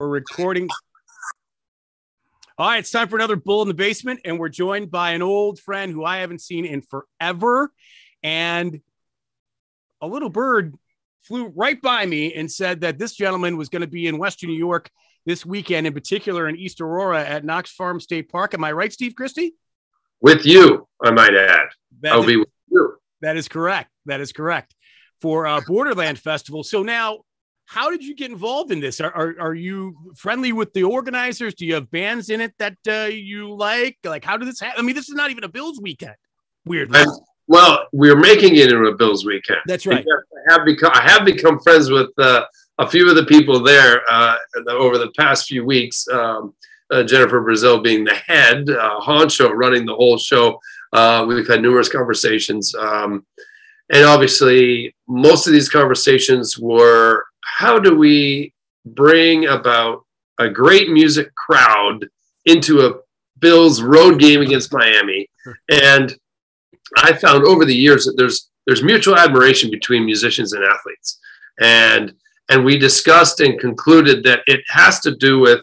[0.00, 0.68] We're recording.
[2.58, 5.22] All right, it's time for another Bull in the Basement, and we're joined by an
[5.22, 7.72] old friend who I haven't seen in forever.
[8.22, 8.80] And
[10.00, 10.74] a little bird
[11.22, 14.50] flew right by me and said that this gentleman was going to be in Western
[14.50, 14.90] New York
[15.26, 18.52] this weekend, in particular in East Aurora at Knox Farm State Park.
[18.54, 19.54] Am I right, Steve Christie?
[20.20, 21.68] With you, I might add.
[22.00, 22.96] That I'll is- be with you.
[23.20, 23.90] That is correct.
[24.06, 24.74] That is correct
[25.20, 26.64] for uh, Borderland Festival.
[26.64, 27.20] So now,
[27.66, 29.00] how did you get involved in this?
[29.00, 31.54] Are, are, are you friendly with the organizers?
[31.54, 33.98] Do you have bands in it that uh, you like?
[34.04, 34.78] Like, how did this happen?
[34.78, 36.14] I mean, this is not even a Bills weekend.
[36.66, 37.08] Weirdly, I'm-
[37.46, 39.60] Well, we're making it into a Bills weekend.
[39.66, 40.04] that's right.
[40.48, 42.44] I have become I have become friends with uh,
[42.78, 44.36] a few of the people there uh,
[44.68, 46.06] over the past few weeks.
[46.08, 46.54] Um,
[46.90, 50.60] uh, Jennifer Brazil being the head uh, honcho running the whole show.
[50.92, 53.24] Uh, we've had numerous conversations, um,
[53.90, 58.52] and obviously, most of these conversations were how do we
[58.84, 60.04] bring about
[60.38, 62.08] a great music crowd
[62.46, 62.94] into a
[63.40, 65.28] Bills road game against Miami,
[65.70, 66.16] and
[66.96, 71.18] I found over the years that there's there's mutual admiration between musicians and athletes,
[71.60, 72.14] and
[72.48, 75.62] and we discussed and concluded that it has to do with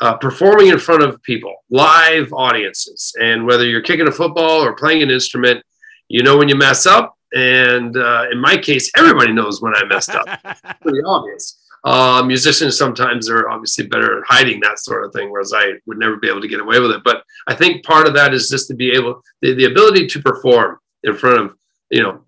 [0.00, 4.74] uh, performing in front of people, live audiences, and whether you're kicking a football or
[4.74, 5.62] playing an instrument,
[6.08, 9.84] you know when you mess up, and uh, in my case, everybody knows when I
[9.84, 10.26] messed up.
[10.80, 11.58] Pretty obvious.
[11.82, 15.98] Uh, musicians sometimes are obviously better at hiding that sort of thing, whereas I would
[15.98, 17.02] never be able to get away with it.
[17.04, 20.20] But I think part of that is just to be able, the, the ability to
[20.20, 21.56] perform in front of,
[21.90, 22.20] you know,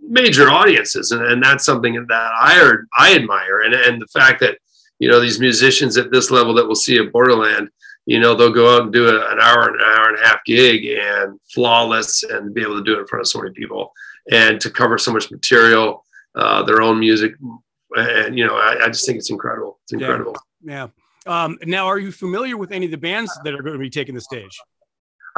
[0.00, 1.12] major audiences.
[1.12, 3.62] And, and that's something that I, I admire.
[3.62, 4.58] And, and the fact that,
[4.98, 7.68] you know, these musicians at this level that we'll see at Borderland,
[8.06, 10.86] you know, they'll go out and do an hour, an hour and a half gig
[10.86, 13.92] and flawless and be able to do it in front of so many people
[14.30, 17.32] and to cover so much material, uh, their own music.
[17.96, 19.78] And, you know, I, I just think it's incredible.
[19.84, 19.98] It's Yeah.
[20.06, 20.36] incredible.
[20.62, 20.88] yeah.
[21.26, 23.90] Um, now, are you familiar with any of the bands that are going to be
[23.90, 24.60] taking the stage?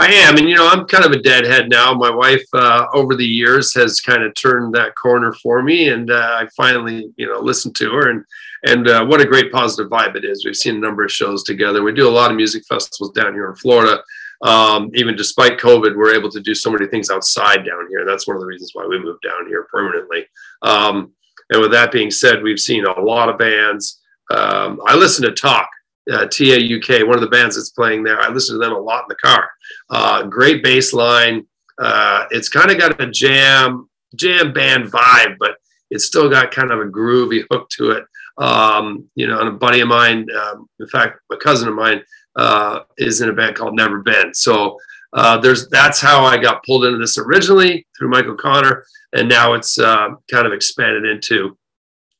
[0.01, 1.93] I am, and you know, I'm kind of a deadhead now.
[1.93, 6.11] My wife, uh, over the years, has kind of turned that corner for me, and
[6.13, 8.25] uh, I finally, you know, listened to her, and
[8.65, 10.45] and uh, what a great positive vibe it is.
[10.45, 11.83] We've seen a number of shows together.
[11.83, 14.01] We do a lot of music festivals down here in Florida.
[14.43, 18.05] Um, even despite COVID, we're able to do so many things outside down here.
[18.05, 20.27] That's one of the reasons why we moved down here permanently.
[20.63, 21.13] Um,
[21.51, 24.01] and with that being said, we've seen a lot of bands.
[24.31, 25.69] Um, I listen to Talk,
[26.13, 28.21] uh, TAUK, one of the bands that's playing there.
[28.21, 29.51] I listen to them a lot in the car.
[29.91, 31.47] Uh, great bass line.
[31.79, 35.57] Uh, it's kind of got a jam jam band vibe, but
[35.91, 38.05] it's still got kind of a groovy hook to it.
[38.37, 42.03] Um, you know, and a buddy of mine, um, in fact, a cousin of mine,
[42.39, 44.33] uh, is in a band called Never Been.
[44.33, 44.79] So
[45.13, 49.55] uh, there's that's how I got pulled into this originally through Michael Connor, and now
[49.55, 51.59] it's uh, kind of expanded into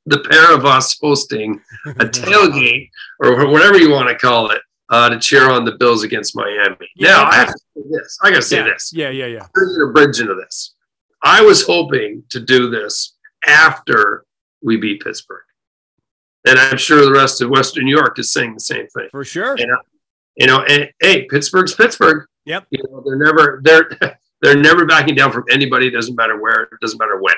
[0.07, 2.91] the pair of us hosting a tailgate
[3.21, 6.89] or whatever you want to call it uh, to cheer on the Bills against Miami.
[6.97, 7.11] Yeah.
[7.11, 8.19] Now I have to say this.
[8.23, 8.65] I got to say yeah.
[8.65, 8.93] this.
[8.93, 9.47] Yeah, yeah, yeah.
[9.55, 10.75] There's a bridge into this.
[11.23, 14.25] I was hoping to do this after
[14.63, 15.45] we beat Pittsburgh,
[16.47, 19.09] and I'm sure the rest of Western New York is saying the same thing.
[19.11, 19.55] For sure.
[19.59, 19.71] And,
[20.39, 22.27] you know, and hey, Pittsburgh's Pittsburgh.
[22.47, 22.67] Yep.
[22.71, 25.89] You know, they're never they're they're never backing down from anybody.
[25.89, 26.63] It doesn't matter where.
[26.63, 27.35] It doesn't matter when.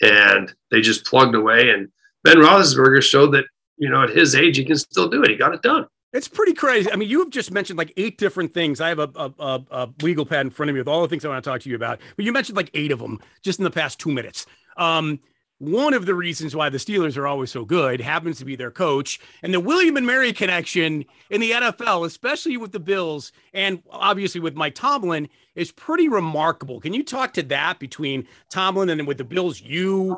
[0.00, 1.70] And they just plugged away.
[1.70, 1.90] And
[2.24, 3.44] Ben Roethlisberger showed that
[3.76, 5.30] you know at his age he can still do it.
[5.30, 5.86] He got it done.
[6.14, 6.90] It's pretty crazy.
[6.90, 8.80] I mean, you have just mentioned like eight different things.
[8.80, 11.08] I have a, a, a, a legal pad in front of me with all the
[11.08, 13.20] things I want to talk to you about, but you mentioned like eight of them
[13.42, 14.46] just in the past two minutes.
[14.78, 15.20] Um,
[15.58, 18.70] one of the reasons why the Steelers are always so good happens to be their
[18.70, 23.82] coach and the William and Mary connection in the NFL, especially with the Bills and
[23.90, 26.80] obviously with Mike Tomlin, is pretty remarkable.
[26.80, 30.16] Can you talk to that between Tomlin and with the Bills, you,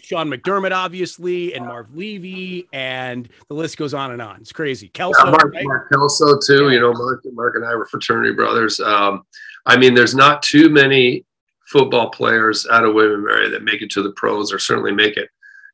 [0.00, 4.40] Sean McDermott, obviously, and Marv Levy, and the list goes on and on.
[4.40, 4.88] It's crazy.
[4.88, 5.64] Kelso, Yeah, Mark, right?
[5.64, 6.70] Mark Kelso too.
[6.70, 8.80] You know, Mark, Mark and I were fraternity brothers.
[8.80, 9.22] Um,
[9.64, 11.24] I mean, there's not too many
[11.72, 15.16] football players out of William Mary that make it to the pros, or certainly make
[15.16, 15.28] it,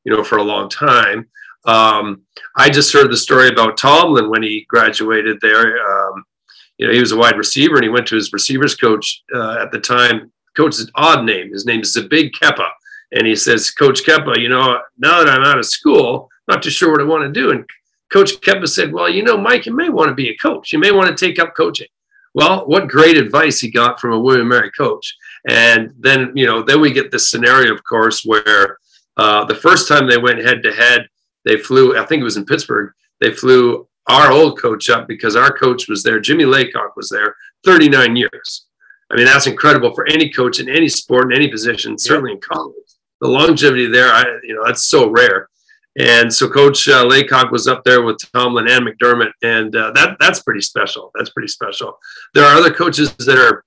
[0.05, 1.29] you know, for a long time.
[1.67, 2.23] Um,
[2.57, 5.77] I just heard the story about Tomlin when he graduated there.
[5.79, 6.25] Um,
[6.79, 9.59] you know, he was a wide receiver, and he went to his receivers coach uh,
[9.61, 10.33] at the time.
[10.57, 11.53] Coach's odd name.
[11.53, 12.69] His name is Zabig Keppa,
[13.13, 16.63] and he says, "Coach Keppa, you know, now that I'm out of school, I'm not
[16.63, 17.65] too sure what I want to do." And
[18.11, 20.73] Coach Keppa said, Well, you know, Mike, you may want to be a coach.
[20.73, 21.89] You may want to take up coaching.
[22.35, 25.17] Well, what great advice he got from a William Mary coach.
[25.47, 28.79] And then, you know, then we get this scenario, of course, where
[29.17, 31.09] uh, the first time they went head to head,
[31.45, 35.37] they flew, I think it was in Pittsburgh, they flew our old coach up because
[35.37, 36.21] our coach was there.
[36.21, 38.67] Jimmye Laycock was there 39 years.
[39.11, 42.41] I mean, that's incredible for any coach in any sport, in any position, certainly in
[42.41, 42.75] college.
[43.21, 45.49] The longevity there, I, you know, that's so rare.
[45.99, 50.17] And so Coach uh, Laycock was up there with Tomlin and McDermott, and uh, that
[50.21, 51.11] that's pretty special.
[51.15, 51.99] That's pretty special.
[52.35, 53.65] There are other coaches that are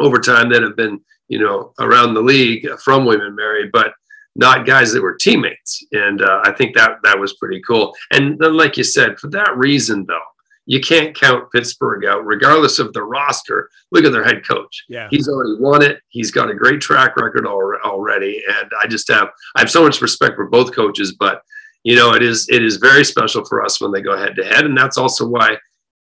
[0.00, 3.92] over time that have been, you know, around the league from William Mary, but
[4.36, 5.84] not guys that were teammates.
[5.92, 7.94] And uh, I think that that was pretty cool.
[8.12, 10.18] And then, like you said, for that reason, though,
[10.66, 13.68] you can't count Pittsburgh out, regardless of the roster.
[13.90, 14.84] Look at their head coach.
[14.88, 15.08] Yeah.
[15.10, 16.00] He's already won it.
[16.10, 18.42] He's got a great track record already.
[18.48, 21.42] And I just have I have so much respect for both coaches, but
[21.82, 24.44] you know, it is it is very special for us when they go head to
[24.44, 24.64] head.
[24.64, 25.56] And that's also why,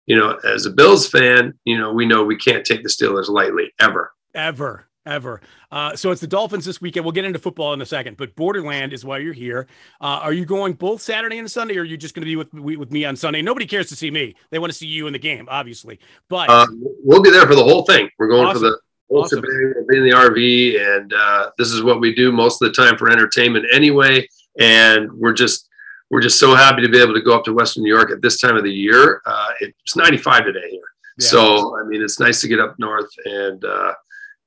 [0.07, 3.29] you know, as a Bills fan, you know, we know we can't take the Steelers
[3.29, 4.11] lightly ever.
[4.33, 5.41] Ever ever.
[5.71, 7.05] Uh, so it's the Dolphins this weekend.
[7.05, 9.67] We'll get into football in a second, but Borderland is why you're here.
[10.01, 12.35] Uh, are you going both Saturday and Sunday, or are you just going to be
[12.35, 13.41] with with me on Sunday?
[13.41, 15.99] Nobody cares to see me; they want to see you in the game, obviously.
[16.27, 16.67] But uh,
[17.03, 18.09] we'll be there for the whole thing.
[18.19, 18.61] We're going awesome.
[18.61, 18.79] for the
[19.09, 19.39] whole awesome.
[19.39, 19.73] shebang.
[19.75, 22.73] We'll be in the RV, and uh, this is what we do most of the
[22.73, 24.27] time for entertainment, anyway.
[24.59, 25.66] And we're just
[26.09, 28.21] we're just so happy to be able to go up to Western New York at
[28.21, 29.21] this time of the year.
[29.25, 30.81] Uh, it's 95 today here.
[31.19, 31.27] Yeah.
[31.27, 33.93] So, I mean, it's nice to get up north and, uh,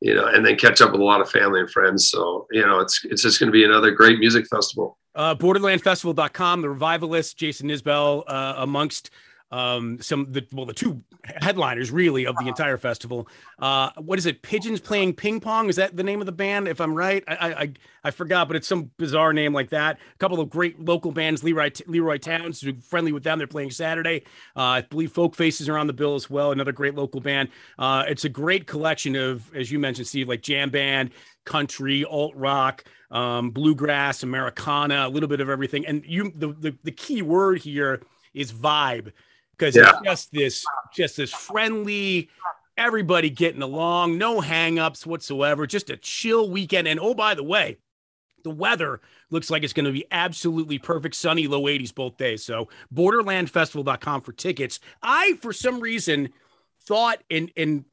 [0.01, 2.09] you know, and then catch up with a lot of family and friends.
[2.09, 4.97] So, you know, it's it's just going to be another great music festival.
[5.15, 9.11] Uh, borderlandfestival.com, the revivalist, Jason Isbell, uh, amongst
[9.50, 13.29] um, some the well the two headliners really of the entire festival.
[13.58, 14.43] Uh, what is it?
[14.43, 15.69] Pigeons playing ping pong?
[15.69, 16.69] Is that the name of the band?
[16.69, 17.73] If I'm right, I I,
[18.05, 19.99] I forgot, but it's some bizarre name like that.
[20.14, 23.38] A couple of great local bands, Leroy Leroy Towns, friendly with them.
[23.38, 24.23] They're playing Saturday.
[24.56, 26.53] Uh, I believe Folk Faces are on the bill as well.
[26.53, 27.49] Another great local band.
[27.79, 31.11] Uh, it's a great collection of, as you mentioned, Steve, like jam band,
[31.44, 32.85] country, alt rock.
[33.11, 37.58] Um, bluegrass, Americana, a little bit of everything, and you the, the the key word
[37.58, 38.03] here
[38.35, 39.11] is vibe
[39.61, 39.91] because yeah.
[39.91, 40.65] it's just this
[40.95, 42.31] just this friendly
[42.79, 46.89] everybody getting along no hangups whatsoever just a chill weekend.
[46.89, 47.77] And oh by the way
[48.43, 51.15] the weather looks like it's going to be absolutely perfect.
[51.15, 52.43] Sunny low 80s both days.
[52.43, 54.81] So borderlandfestival.com for tickets.
[55.03, 56.31] I for some reason
[56.83, 57.85] thought and and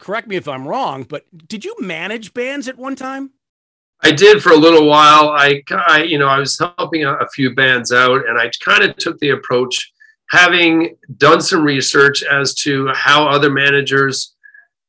[0.00, 3.30] correct me if i'm wrong but did you manage bands at one time?
[4.02, 5.30] I did for a little while.
[5.30, 8.84] I, I you know, I was helping a, a few bands out, and I kind
[8.84, 9.92] of took the approach
[10.30, 14.34] having done some research as to how other managers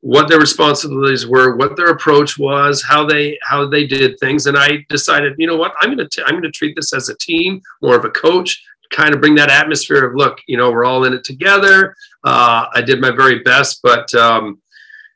[0.02, 4.48] what their responsibilities were what their approach was how they how they did things.
[4.48, 5.74] And i decided you know what?
[5.82, 8.64] I'm going to i'm going to treat this as a team more of a coach
[8.92, 11.96] kind of bring that atmosphere of look you know we're all in it together.
[12.24, 14.62] Uh, i did my very best but um,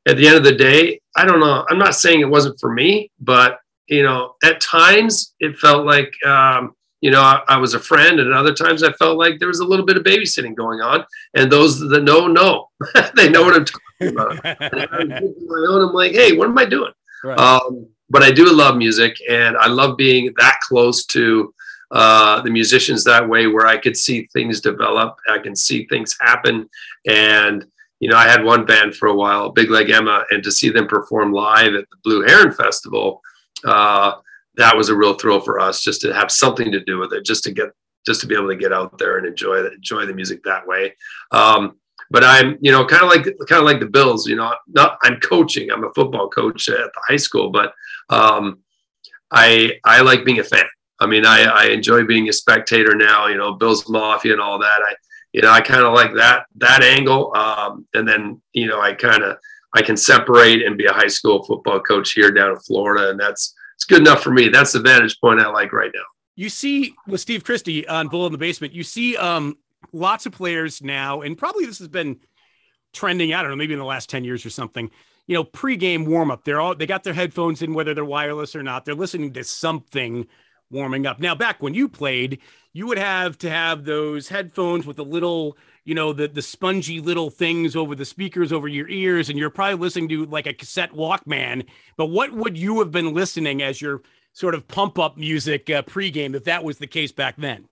[0.07, 2.71] at the end of the day i don't know i'm not saying it wasn't for
[2.73, 7.73] me but you know at times it felt like um, you know, I, I, was
[7.73, 10.55] a friend, and other times I felt like there was a little bit of babysitting
[10.55, 11.05] going on.
[11.33, 12.69] And those that know, know.
[13.17, 14.45] they know what I'm talking about.
[14.45, 16.93] and I'm, my own, I'm like, hey, what am I doing?
[17.25, 17.37] Right.
[17.37, 21.53] Um, but I do love music, and I love being that close to
[21.91, 26.15] uh, the musicians that way, where I could see things develop, I can see things
[26.21, 26.69] happen,
[27.05, 27.65] and
[27.99, 30.69] you know, I had one band for a while, Big Leg Emma, and to see
[30.69, 33.21] them perform live at the Blue Heron Festival.
[33.65, 34.13] Uh,
[34.55, 37.25] that was a real thrill for us just to have something to do with it,
[37.25, 37.69] just to get
[38.05, 40.67] just to be able to get out there and enjoy the, enjoy the music that
[40.67, 40.93] way.
[41.31, 41.77] Um,
[42.11, 44.27] but I'm, you know, kind of like kind of like the Bills.
[44.27, 45.71] You know, not I'm coaching.
[45.71, 47.73] I'm a football coach at the high school, but
[48.09, 48.59] um,
[49.31, 50.65] I I like being a fan.
[50.99, 53.27] I mean, I, I enjoy being a spectator now.
[53.27, 54.81] You know, Bills Mafia and all that.
[54.85, 54.95] I
[55.31, 57.35] you know I kind of like that that angle.
[57.35, 59.37] Um, and then you know I kind of
[59.73, 63.19] I can separate and be a high school football coach here down in Florida, and
[63.19, 64.47] that's it's good enough for me.
[64.47, 66.03] That's the vantage point I like right now.
[66.35, 69.57] You see with Steve Christie on Bull in the Basement, you see um,
[69.91, 72.21] lots of players now, and probably this has been
[72.93, 73.33] trending.
[73.33, 74.89] I don't know, maybe in the last ten years or something.
[75.27, 76.45] You know, pregame warm up.
[76.45, 78.85] They're all they got their headphones in, whether they're wireless or not.
[78.85, 80.27] They're listening to something
[80.71, 81.19] warming up.
[81.19, 82.39] Now, back when you played,
[82.71, 86.99] you would have to have those headphones with a little you know the the spongy
[86.99, 90.53] little things over the speakers over your ears and you're probably listening to like a
[90.53, 91.65] cassette walkman.
[91.97, 94.01] But what would you have been listening as your
[94.33, 97.67] sort of pump up music uh, pregame if that was the case back then?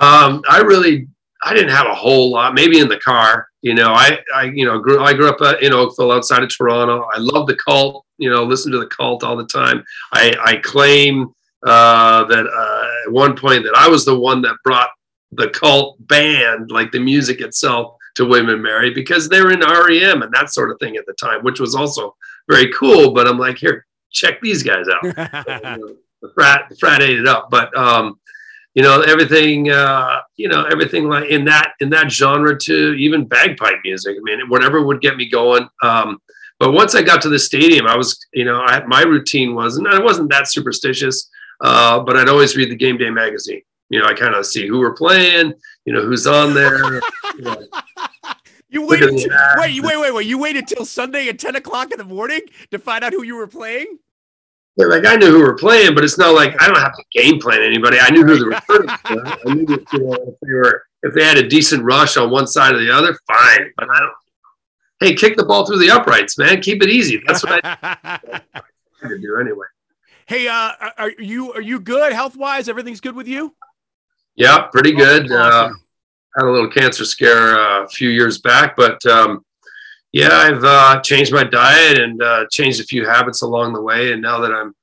[0.00, 1.08] Um, i really
[1.44, 2.54] i didn't have a whole lot.
[2.54, 5.54] Maybe in the car you know i i you know grew i grew up uh,
[5.62, 7.08] in oakville outside of toronto.
[7.12, 9.84] I love the cult you know listen to the cult all the time.
[10.12, 11.32] I i claim
[11.64, 14.88] uh, that uh, at one point that i was the one that brought
[15.32, 19.60] the cult band, like the music itself, to William and Mary because they were in
[19.60, 22.14] REM and that sort of thing at the time, which was also
[22.48, 23.12] very cool.
[23.12, 25.02] But I'm like, here, check these guys out.
[26.22, 27.50] the frat, the frat ate it up.
[27.50, 28.20] But um,
[28.74, 33.26] you know, everything, uh, you know, everything like in that in that genre too, even
[33.26, 34.16] bagpipe music.
[34.18, 35.68] I mean, whatever would get me going.
[35.82, 36.20] Um,
[36.58, 39.78] but once I got to the stadium, I was, you know, I, my routine was,
[39.78, 41.28] and I wasn't that superstitious.
[41.60, 43.62] uh, but I'd always read the game day magazine.
[43.92, 45.52] You know, I kind of see who we're playing,
[45.84, 46.94] you know, who's on there.
[46.94, 47.00] You,
[47.42, 47.62] know,
[48.70, 49.18] you waited.
[49.18, 50.26] Till, wait, wait, wait, wait.
[50.26, 53.36] You waited till Sunday at ten o'clock in the morning to find out who you
[53.36, 53.98] were playing.
[54.76, 57.04] Yeah, like I knew who we're playing, but it's not like I don't have to
[57.12, 57.98] game plan anybody.
[58.00, 59.26] I knew who the recruiters were.
[59.26, 62.30] I knew that, you know, if they were if they had a decent rush on
[62.30, 63.72] one side or the other, fine.
[63.76, 64.12] But I don't.
[65.00, 66.62] Hey, kick the ball through the uprights, man.
[66.62, 67.20] Keep it easy.
[67.26, 67.76] That's what I,
[68.54, 69.66] I do anyway.
[70.24, 72.70] Hey, uh, are you are you good health wise?
[72.70, 73.54] Everything's good with you?
[74.36, 75.30] Yeah, pretty good.
[75.30, 75.72] Awesome.
[75.72, 75.78] Uh,
[76.36, 79.44] had a little cancer scare uh, a few years back, but um,
[80.12, 84.12] yeah, I've uh, changed my diet and uh, changed a few habits along the way.
[84.12, 84.74] And now that I'm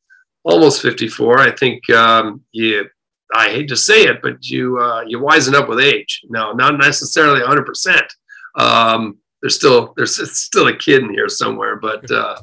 [0.43, 2.85] almost 54, I think um, you.
[3.31, 6.21] I hate to say it, but you uh, you wisen up with age.
[6.29, 7.63] No, not necessarily 100.
[7.63, 8.11] percent
[8.55, 12.37] um, There's still there's still a kid in here somewhere, but uh,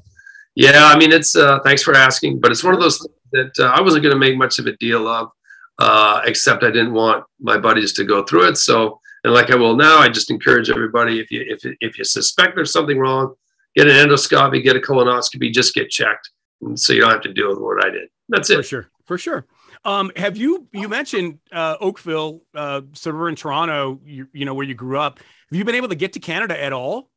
[0.55, 1.33] yeah, I mean it's.
[1.65, 4.39] thanks for asking, but it's one of those things that I wasn't going to make
[4.39, 5.33] much of a deal of
[5.79, 8.57] uh, except I didn't want my buddies to go through it.
[8.57, 12.05] So, and like I will now, I just encourage everybody if you if if you
[12.05, 13.35] suspect there's something wrong,
[13.75, 16.31] get an endoscopy, get a colonoscopy, just get checked,
[16.75, 18.09] so you don't have to deal with what I did.
[18.29, 18.57] That's it.
[18.57, 19.47] For sure, for sure.
[19.85, 24.01] Um, have you you mentioned uh, Oakville, uh, in Toronto?
[24.05, 25.19] You, you know where you grew up.
[25.19, 27.11] Have you been able to get to Canada at all?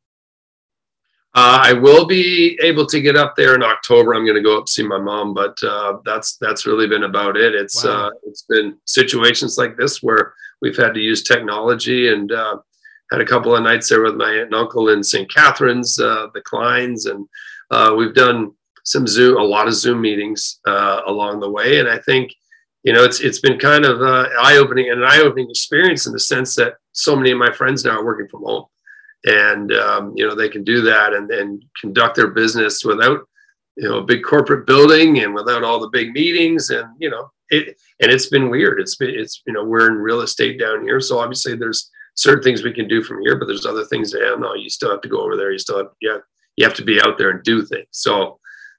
[1.32, 4.14] Uh, I will be able to get up there in October.
[4.14, 7.36] I'm going to go up see my mom, but uh, that's that's really been about
[7.36, 7.54] it.
[7.54, 8.06] It's wow.
[8.06, 12.56] uh, it's been situations like this where we've had to use technology and uh,
[13.12, 15.32] had a couple of nights there with my aunt and uncle in St.
[15.32, 17.28] Catharines, uh, the Kleins, and
[17.70, 18.50] uh, we've done
[18.84, 21.78] some Zoom, a lot of Zoom meetings along the way.
[21.78, 22.34] And I think
[22.82, 26.12] you know it's it's been kind of eye opening and an eye opening experience in
[26.12, 28.64] the sense that so many of my friends now are working from home
[29.24, 33.20] and um, you know they can do that and, conduct their business without
[33.76, 37.30] you know a big corporate building and without all the big meetings and you know
[37.50, 38.80] it and it's been weird.
[38.80, 41.00] It's been it's you know we're in real estate down here.
[41.00, 44.36] So obviously there's certain things we can do from here but there's other things that
[44.38, 45.52] no you still have to go over there.
[45.52, 46.18] You still have yeah
[46.56, 47.88] you have to be out there and do things.
[47.90, 48.38] So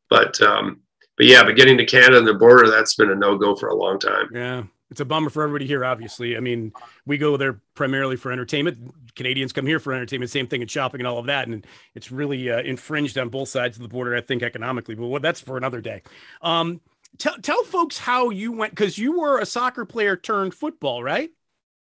[0.09, 0.81] but um
[1.17, 3.75] but yeah but getting to canada and the border that's been a no-go for a
[3.75, 4.27] long time.
[4.33, 5.85] Yeah it's a bummer for everybody here.
[5.85, 6.73] Obviously, I mean,
[7.05, 8.93] we go there primarily for entertainment.
[9.15, 10.29] Canadians come here for entertainment.
[10.29, 13.47] Same thing in shopping and all of that, and it's really uh, infringed on both
[13.47, 14.15] sides of the border.
[14.15, 16.03] I think economically, but well, that's for another day.
[16.41, 16.81] Um,
[17.17, 21.31] tell tell folks how you went because you were a soccer player turned football, right?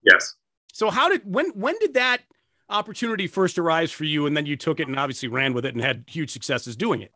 [0.03, 0.35] Yes.
[0.71, 2.21] So how did when when did that
[2.69, 5.73] opportunity first arise for you, and then you took it and obviously ran with it
[5.73, 7.11] and had huge successes doing it?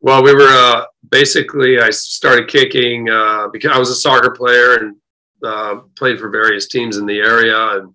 [0.00, 4.76] Well, we were uh, basically I started kicking uh, because I was a soccer player
[4.76, 4.96] and
[5.44, 7.94] uh, played for various teams in the area, and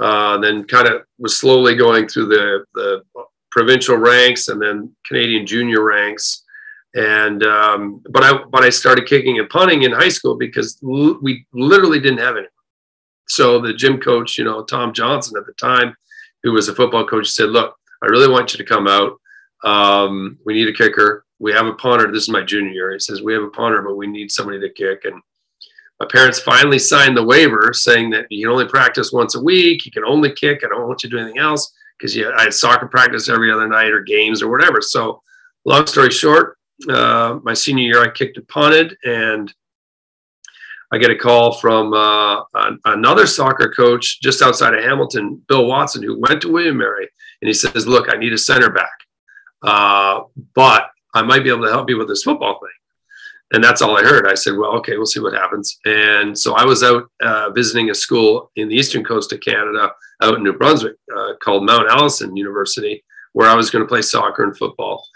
[0.00, 3.02] uh, then kind of was slowly going through the the
[3.50, 6.42] provincial ranks and then Canadian junior ranks.
[6.94, 11.18] And um, but I but I started kicking and punting in high school because l-
[11.22, 12.48] we literally didn't have any.
[13.28, 15.94] So the gym coach, you know, Tom Johnson at the time,
[16.42, 19.20] who was a football coach, said, "Look, I really want you to come out.
[19.64, 22.10] Um, we need a kicker we have a punter.
[22.10, 22.92] This is my junior year.
[22.92, 25.04] He says, We have a punter, but we need somebody to kick.
[25.04, 25.20] And
[26.00, 29.86] my parents finally signed the waiver saying that you can only practice once a week.
[29.86, 30.62] You can only kick.
[30.64, 33.68] I don't want you to do anything else because I had soccer practice every other
[33.68, 34.80] night or games or whatever.
[34.80, 35.22] So,
[35.64, 38.96] long story short, uh, my senior year, I kicked and punted.
[39.04, 39.52] And
[40.92, 42.42] I get a call from uh,
[42.84, 47.08] another soccer coach just outside of Hamilton, Bill Watson, who went to William Mary.
[47.42, 48.92] And he says, Look, I need a center back.
[49.62, 50.22] Uh,
[50.54, 52.68] but I might be able to help you with this football thing.
[53.52, 54.26] And that's all I heard.
[54.26, 55.78] I said, well, okay, we'll see what happens.
[55.84, 59.92] And so I was out uh, visiting a school in the eastern coast of Canada,
[60.20, 64.02] out in New Brunswick, uh, called Mount Allison University, where I was going to play
[64.02, 65.06] soccer and football.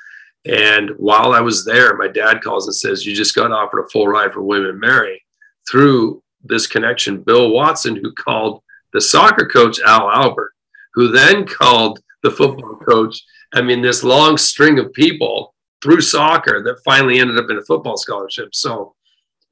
[0.47, 3.89] And while I was there, my dad calls and says, You just got offered a
[3.89, 5.23] full ride for William and Mary
[5.71, 10.53] through this connection, Bill Watson, who called the soccer coach, Al Albert,
[10.95, 13.23] who then called the football coach.
[13.53, 15.53] I mean, this long string of people
[15.83, 18.55] through soccer that finally ended up in a football scholarship.
[18.55, 18.95] So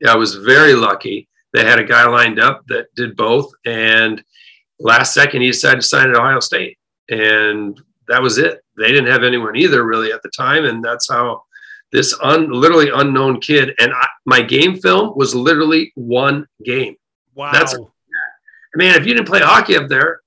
[0.01, 1.29] yeah, I was very lucky.
[1.53, 3.51] They had a guy lined up that did both.
[3.65, 4.23] And
[4.79, 6.79] last second, he decided to sign at Ohio State.
[7.09, 8.63] And that was it.
[8.77, 10.67] They didn't have anyone either really at the time.
[10.67, 11.43] And that's how
[11.93, 16.97] this un, literally unknown kid, and I, my game film was literally one game.
[17.35, 17.53] Wow.
[17.53, 20.21] That's, I mean, if you didn't play hockey up there,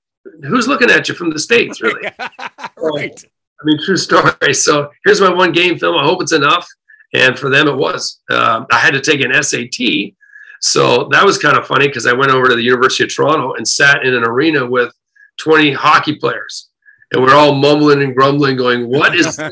[0.44, 2.10] who's looking at you from the States, really?
[2.76, 3.18] right.
[3.18, 3.28] So,
[3.62, 4.32] I mean, true story.
[4.54, 5.96] So here's my one game film.
[5.96, 6.68] I hope it's enough.
[7.14, 8.20] And for them, it was.
[8.30, 10.14] Um, I had to take an SAT.
[10.60, 13.54] So that was kind of funny because I went over to the University of Toronto
[13.54, 14.92] and sat in an arena with
[15.38, 16.68] 20 hockey players.
[17.12, 19.50] And we're all mumbling and grumbling, going, What is a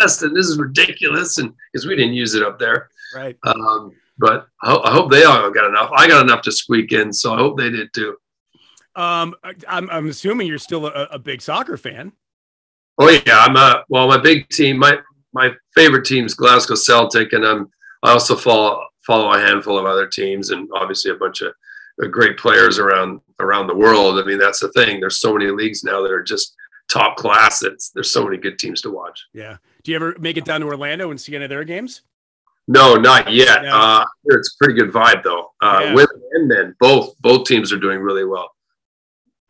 [0.00, 0.22] test?
[0.22, 1.38] And this is ridiculous.
[1.38, 2.88] And because we didn't use it up there.
[3.14, 3.36] Right.
[3.44, 5.90] Um, but I hope they all got enough.
[5.94, 8.16] I got enough to squeak in, so I hope they did too.
[8.96, 9.36] Um,
[9.68, 12.12] I'm, I'm assuming you're still a, a big soccer fan.
[12.98, 14.08] Oh yeah, I'm a well.
[14.08, 14.98] My big team, my
[15.32, 17.70] my favorite team is Glasgow Celtic, and I'm
[18.02, 21.52] I also follow follow a handful of other teams, and obviously a bunch of
[22.10, 24.18] great players around around the world.
[24.18, 25.00] I mean, that's the thing.
[25.00, 26.54] There's so many leagues now that are just
[26.88, 27.62] top class.
[27.62, 29.26] It's there's so many good teams to watch.
[29.32, 29.58] Yeah.
[29.84, 32.02] Do you ever make it down to Orlando and see any of their games?
[32.66, 33.64] No, not yet.
[33.64, 33.76] Yeah.
[33.76, 35.52] Uh, it's a pretty good vibe though.
[35.60, 35.94] Uh, yeah.
[35.94, 38.50] Women and men, both both teams are doing really well.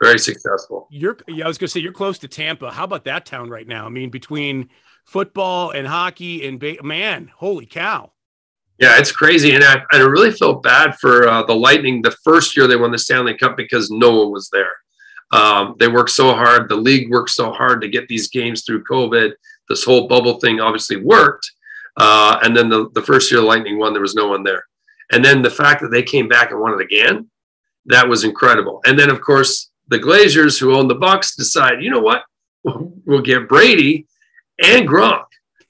[0.03, 0.87] Very successful.
[0.91, 2.71] You're, yeah, I was gonna say you're close to Tampa.
[2.71, 3.87] How about that town right now?
[3.87, 4.69] I mean, between
[5.05, 8.13] football and hockey and ba- man, holy cow!
[8.79, 12.57] Yeah, it's crazy, and I, I really felt bad for uh, the Lightning the first
[12.57, 14.71] year they won the Stanley Cup because no one was there.
[15.33, 16.69] Um, they worked so hard.
[16.69, 19.33] The league worked so hard to get these games through COVID.
[19.69, 21.51] This whole bubble thing obviously worked,
[21.97, 24.65] uh, and then the, the first year Lightning won, there was no one there.
[25.11, 27.29] And then the fact that they came back and won it again,
[27.87, 28.81] that was incredible.
[28.87, 32.25] And then of course the Glazers, who own the Bucs, decide, you know what,
[32.65, 34.07] we'll get Brady
[34.63, 35.25] and Gronk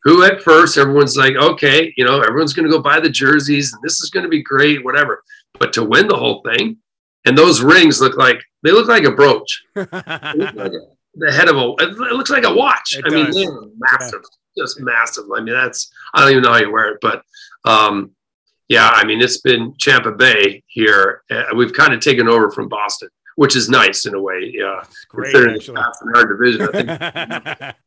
[0.08, 3.72] who at first everyone's like, okay, you know, everyone's going to go buy the jerseys
[3.72, 5.22] and this is going to be great, whatever.
[5.58, 6.78] But to win the whole thing,
[7.26, 9.64] and those rings look like they look like a brooch.
[9.74, 12.96] like the head of a, it looks like a watch.
[12.96, 13.34] It I does.
[13.34, 14.22] mean, they're massive,
[14.54, 14.62] yeah.
[14.62, 15.24] just massive.
[15.34, 17.22] I mean, that's I don't even know how you wear it, but
[17.64, 18.12] um,
[18.68, 21.22] yeah, I mean, it's been Champa Bay here.
[21.30, 23.08] Uh, we've kind of taken over from Boston,
[23.38, 24.50] which is nice in a way.
[24.52, 25.32] Yeah, great.
[25.36, 25.80] Actually.
[26.02, 27.72] in our division.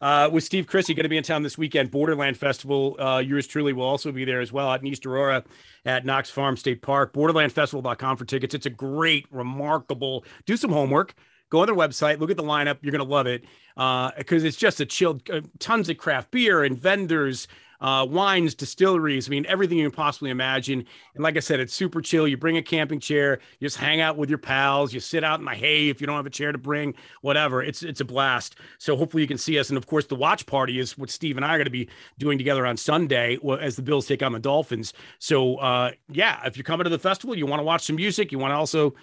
[0.00, 1.90] Uh, with Steve Christie going to be in town this weekend.
[1.90, 2.94] Borderland Festival.
[2.98, 5.44] Uh, yours truly will also be there as well at East Aurora
[5.86, 7.14] at Knox Farm State Park.
[7.14, 8.54] BorderlandFestival.com for tickets.
[8.54, 10.26] It's a great, remarkable.
[10.44, 11.14] Do some homework.
[11.48, 12.18] Go on their website.
[12.18, 12.78] Look at the lineup.
[12.82, 13.44] You're going to love it
[13.76, 15.22] because uh, it's just a chilled.
[15.30, 17.48] Uh, tons of craft beer and vendors
[17.80, 19.28] uh, wines, distilleries.
[19.28, 20.84] I mean, everything you can possibly imagine.
[21.14, 22.26] And like I said, it's super chill.
[22.26, 25.38] You bring a camping chair, you just hang out with your pals, you sit out
[25.38, 27.62] in the hay if you don't have a chair to bring, whatever.
[27.62, 28.56] It's it's a blast.
[28.78, 29.68] So hopefully you can see us.
[29.68, 31.88] And of course, the watch party is what Steve and I are going to be
[32.18, 34.92] doing together on Sunday as the Bills take on the Dolphins.
[35.18, 38.32] So uh, yeah, if you're coming to the festival, you want to watch some music,
[38.32, 38.94] you want to also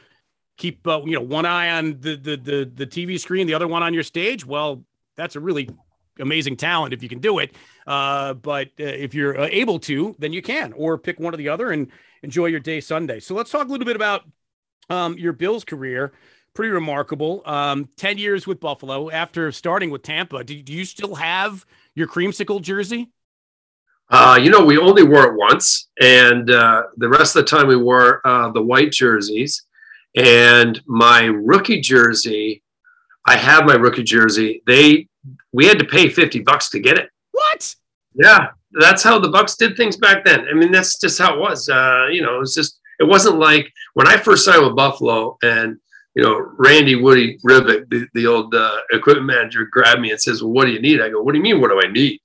[0.57, 3.67] keep uh, you know one eye on the, the the the TV screen, the other
[3.67, 4.45] one on your stage.
[4.45, 4.83] Well,
[5.15, 5.69] that's a really
[6.19, 7.55] amazing talent if you can do it.
[7.87, 11.37] Uh, but uh, if you're uh, able to, then you can, or pick one or
[11.37, 11.87] the other and
[12.23, 13.19] enjoy your day Sunday.
[13.19, 14.23] So let's talk a little bit about
[14.89, 16.11] um, your Bills career.
[16.53, 17.41] Pretty remarkable.
[17.45, 20.43] Um, 10 years with Buffalo after starting with Tampa.
[20.43, 23.09] Do, do you still have your creamsicle jersey?
[24.09, 27.67] Uh, you know, we only wore it once, and uh, the rest of the time
[27.67, 29.63] we wore uh, the white jerseys.
[30.17, 32.61] And my rookie jersey,
[33.25, 34.61] I have my rookie jersey.
[34.67, 35.07] They
[35.53, 37.09] we had to pay 50 bucks to get it.
[37.31, 37.75] What?
[38.13, 40.47] Yeah, that's how the Bucs did things back then.
[40.47, 41.69] I mean, that's just how it was.
[41.69, 45.37] Uh, you know, it was just it wasn't like when I first signed with Buffalo
[45.41, 45.77] and
[46.15, 50.43] you know Randy Woody Ribic, the, the old uh, equipment manager, grabbed me and says,
[50.43, 51.61] "Well, what do you need?" I go, "What do you mean?
[51.61, 52.19] What do I need?"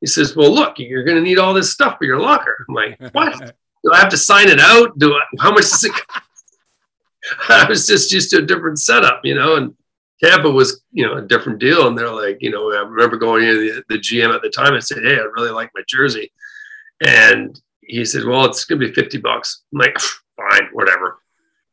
[0.00, 2.74] He says, "Well, look, you're going to need all this stuff for your locker." I'm
[2.74, 3.54] like, "What?
[3.84, 4.96] do I have to sign it out?
[4.98, 5.92] Do I, how much does it?"
[7.48, 9.74] I was just used to a different setup, you know, and
[10.22, 11.88] Tampa was, you know, a different deal.
[11.88, 14.74] And they're like, you know, I remember going in the, the GM at the time
[14.74, 16.32] and said, Hey, I really like my jersey.
[17.04, 19.64] And he said, Well, it's going to be 50 bucks.
[19.72, 19.98] I'm like,
[20.36, 21.18] fine, whatever.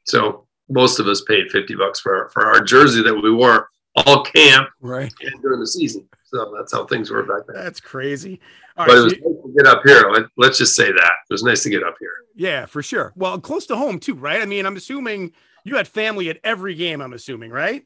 [0.04, 4.24] So most of us paid 50 bucks for, for our jersey that we wore all
[4.24, 6.08] camp right and during the season.
[6.26, 7.56] So that's how things were back then.
[7.56, 8.40] That's crazy.
[8.78, 10.30] All but right, it was so nice to get up here.
[10.38, 12.12] Let's just say that it was nice to get up here.
[12.36, 13.14] Yeah, for sure.
[13.16, 14.42] Well, close to home too, right?
[14.42, 15.34] I mean, I'm assuming
[15.64, 17.02] you had family at every game.
[17.02, 17.84] I'm assuming, right?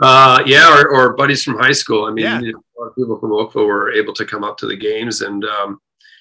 [0.00, 2.06] Uh, yeah, or, or buddies from high school.
[2.06, 2.40] I mean, yeah.
[2.40, 4.76] you know, a lot of people from Oakville were able to come up to the
[4.76, 5.80] games, and um,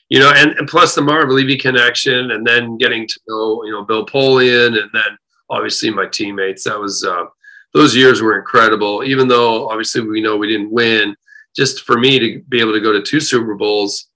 [0.10, 3.72] you know, and, and plus the Marv Levy connection, and then getting to know you
[3.72, 5.18] know Bill Polian, and then
[5.50, 6.65] obviously my teammates.
[6.65, 7.26] That was uh,
[7.74, 9.04] those years were incredible.
[9.06, 11.15] Even though obviously we know we didn't win,
[11.56, 14.08] just for me to be able to go to two Super Bowls.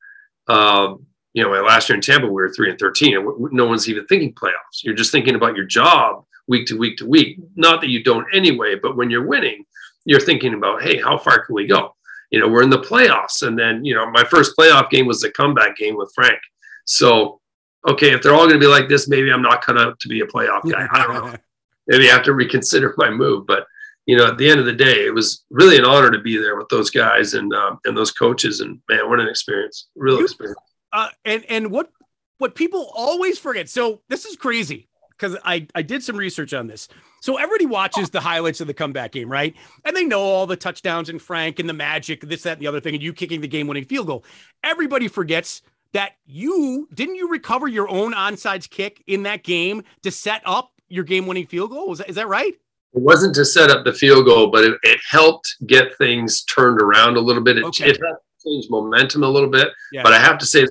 [0.49, 3.87] Um, you know, last year in Tampa, we were three and thirteen, and no one's
[3.87, 4.83] even thinking playoffs.
[4.83, 7.39] You're just thinking about your job week to week to week.
[7.55, 9.65] Not that you don't anyway, but when you're winning,
[10.05, 11.95] you're thinking about, hey, how far can we go?
[12.31, 13.45] You know, we're in the playoffs.
[13.45, 16.39] And then, you know, my first playoff game was the comeback game with Frank.
[16.85, 17.39] So,
[17.87, 20.07] okay, if they're all going to be like this, maybe I'm not cut out to
[20.07, 20.87] be a playoff guy.
[20.91, 21.37] I don't know.
[21.85, 23.45] Maybe I have to reconsider my move.
[23.45, 23.67] But,
[24.05, 26.37] you know, at the end of the day, it was really an honor to be
[26.37, 28.61] there with those guys and um, and those coaches.
[28.61, 29.89] And man, what an experience!
[29.93, 30.57] Real experience.
[30.93, 31.91] Uh, and and what
[32.37, 33.67] what people always forget.
[33.67, 36.87] So this is crazy because I, I did some research on this.
[37.21, 39.55] So everybody watches the highlights of the comeback game, right?
[39.85, 42.67] And they know all the touchdowns and Frank and the magic, this, that, and the
[42.67, 44.25] other thing, and you kicking the game winning field goal.
[44.63, 45.61] Everybody forgets
[45.93, 50.71] that you didn't you recover your own onside kick in that game to set up
[50.89, 51.89] your game-winning field goal?
[51.89, 52.53] Was that, is that right?
[52.93, 56.79] It wasn't to set up the field goal, but it, it helped get things turned
[56.79, 57.57] around a little bit.
[57.57, 57.89] It, Okay.
[57.89, 59.69] it helped change momentum a little bit.
[59.91, 60.03] Yeah.
[60.03, 60.67] But I have to say,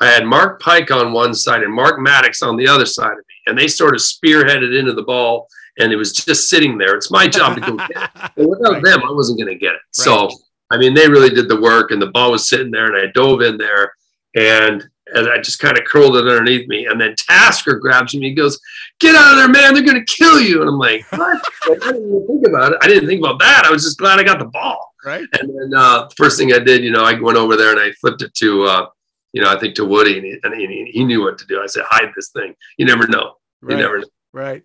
[0.00, 3.18] I had Mark Pike on one side and Mark Maddox on the other side of
[3.18, 6.94] me, and they sort of spearheaded into the ball, and it was just sitting there.
[6.94, 8.10] It's my job to go get it.
[8.36, 8.84] And without Right.
[8.84, 9.80] them, I wasn't going to get it.
[9.92, 10.28] So,
[10.70, 13.10] I mean, they really did the work, and the ball was sitting there, and I
[13.12, 13.92] dove in there,
[14.36, 18.28] and and I just kind of curled it underneath me, and then Tasker grabs me.
[18.28, 18.60] He goes,
[19.00, 19.72] "Get out of there, man!
[19.72, 22.72] They're going to kill you!" And I'm like, "What?" Like, I didn't even think about
[22.72, 22.78] it.
[22.82, 23.64] I didn't think about that.
[23.64, 24.92] I was just glad I got the ball.
[25.06, 25.26] right?
[25.40, 27.90] And then uh, first thing I did, you know, I went over there and I
[27.92, 28.86] flipped it to, uh,
[29.32, 31.60] you know, I think to Woody, and, he, and he, he knew what to do.
[31.62, 32.54] I said, "Hide this thing.
[32.76, 33.34] You never know.
[33.62, 33.78] You Right.
[33.78, 34.62] never know." Right.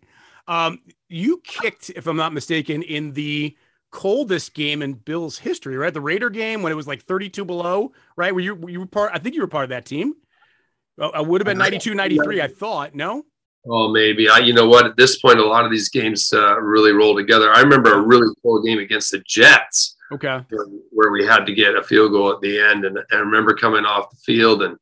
[0.48, 3.56] Um, you kicked, if I'm not mistaken, in the
[3.92, 5.94] coldest game in Bill's history, right?
[5.94, 8.34] The Raider game when it was like 32 below, right?
[8.34, 9.12] Were you were you were part?
[9.14, 10.14] I think you were part of that team.
[11.00, 12.42] I would have been 92, 93.
[12.42, 12.94] I thought.
[12.94, 13.24] No.
[13.66, 14.28] Oh, maybe.
[14.30, 14.86] I, you know what?
[14.86, 17.52] At this point, a lot of these games uh, really roll together.
[17.54, 20.42] I remember a really cool game against the Jets Okay.
[20.50, 23.54] where, where we had to get a field goal at the end, and I remember
[23.56, 24.76] coming off the field and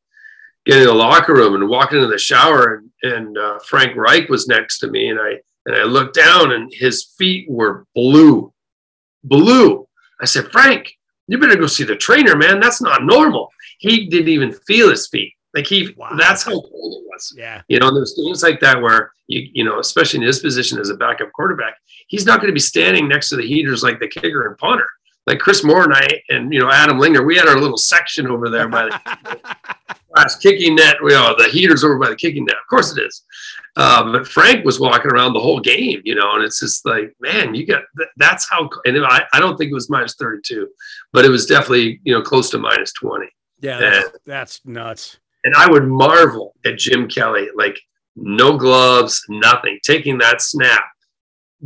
[0.66, 4.28] getting in the locker room and walking into the shower, and, and uh, Frank Reich
[4.28, 8.52] was next to me, and I and I looked down, and his feet were blue,
[9.22, 9.86] blue.
[10.20, 10.92] I said, Frank,
[11.28, 12.58] you better go see the trainer, man.
[12.58, 13.48] That's not normal.
[13.78, 15.32] He didn't even feel his feet.
[15.54, 16.14] Like he, Wow.
[16.16, 17.34] that's how cold it was.
[17.36, 17.62] Yeah.
[17.68, 20.78] You know, and there's games like that where you, you know, especially in his position
[20.78, 21.74] as a backup quarterback,
[22.08, 24.88] he's not going to be standing next to the heaters like the kicker and punter.
[25.26, 28.26] Like Chris Mohr and I, and you know, Adam Lingner, we had our little section
[28.26, 29.56] over there by the
[30.16, 30.96] last kicking net.
[31.02, 32.56] We know, the heaters over by the kicking net.
[32.56, 33.22] Of course it is.
[33.76, 37.14] Uh, but Frank was walking around the whole game, you know, and it's just like,
[37.20, 37.84] man, you got
[38.16, 38.68] that's how.
[38.84, 40.68] And I, I don't think it was minus 32,
[41.12, 43.26] but it was definitely you know close to minus 20.
[43.60, 43.78] yeah.
[43.78, 45.18] That's, that's nuts.
[45.44, 47.78] And I would marvel at Jim Kelly, like
[48.16, 50.84] no gloves, nothing, taking that snap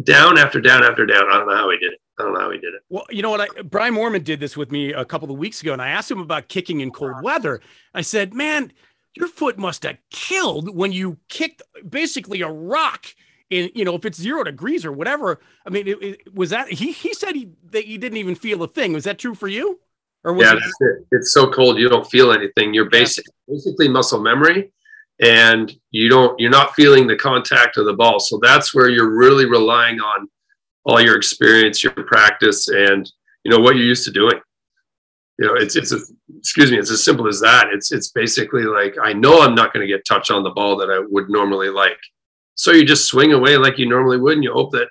[0.02, 1.24] down after down after down.
[1.30, 2.00] I don't know how he did it.
[2.18, 2.80] I don't know how he did it.
[2.88, 3.40] Well, you know what?
[3.42, 6.10] I, Brian Moorman did this with me a couple of weeks ago, and I asked
[6.10, 7.60] him about kicking in cold weather.
[7.92, 8.72] I said, "Man,
[9.14, 13.06] your foot must have killed when you kicked basically a rock
[13.50, 16.68] in, you know, if it's zero degrees or whatever." I mean, it, it- was that
[16.70, 16.92] he?
[16.92, 18.94] He said he that he didn't even feel a thing.
[18.94, 19.80] Was that true for you?
[20.26, 21.06] Or was Yeah, it?
[21.12, 22.74] It's so cold you don't feel anything.
[22.74, 24.72] You're basic, basically muscle memory,
[25.20, 26.38] and you don't.
[26.38, 28.18] You're not feeling the contact of the ball.
[28.18, 30.28] So that's where you're really relying on
[30.84, 33.10] all your experience, your practice, and
[33.44, 34.38] you know what you're used to doing.
[35.38, 35.98] You know, it's it's a,
[36.36, 37.68] excuse me, it's as simple as that.
[37.72, 40.76] It's it's basically like I know I'm not going to get touch on the ball
[40.78, 41.98] that I would normally like,
[42.56, 44.88] so you just swing away like you normally would, and you hope that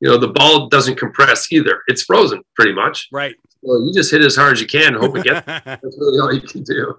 [0.00, 1.82] you know the ball doesn't compress either.
[1.88, 3.08] It's frozen pretty much.
[3.12, 3.34] Right.
[3.62, 5.46] Well, you just hit as hard as you can and hope it gets.
[5.64, 6.94] That's really all you can do.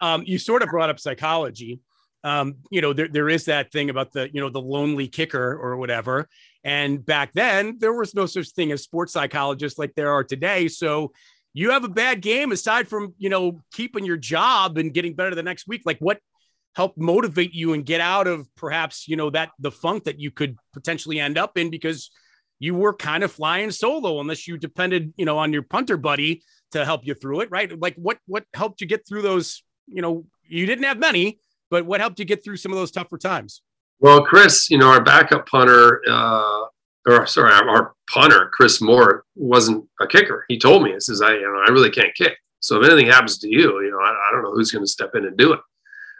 [0.00, 1.80] um, you sort of brought up psychology.
[2.24, 5.56] Um, you know, there, there is that thing about the, you know, the lonely kicker
[5.56, 6.28] or whatever.
[6.64, 10.66] And back then, there was no such thing as sports psychologists like there are today.
[10.68, 11.12] So
[11.54, 15.34] you have a bad game aside from, you know, keeping your job and getting better
[15.34, 15.82] the next week.
[15.84, 16.20] Like what
[16.74, 20.30] helped motivate you and get out of perhaps, you know, that the funk that you
[20.30, 22.10] could potentially end up in because
[22.58, 26.42] you were kind of flying solo unless you depended, you know, on your punter buddy
[26.72, 27.78] to help you through it, right?
[27.78, 31.40] Like what what helped you get through those, you know, you didn't have many,
[31.70, 33.62] but what helped you get through some of those tougher times?
[34.00, 36.64] Well, Chris, you know, our backup punter, uh,
[37.06, 40.46] or sorry, our, punter, Chris Mohr, wasn't a kicker.
[40.48, 42.38] He told me, he says, I, you know, I really can't kick.
[42.60, 44.90] So if anything happens to you, you know, I, I don't know who's going to
[44.90, 45.60] step in and do it.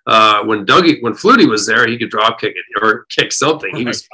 [0.07, 3.75] Uh, when Dougie, when Flutie was there, he could drop kick it or kick something.
[3.75, 4.07] He was